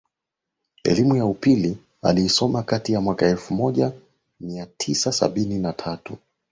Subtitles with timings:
[0.83, 3.91] Elimu ya Upili aliisoma kati ya mwaka elfu moja
[4.39, 6.17] mia tisa sabini na tatu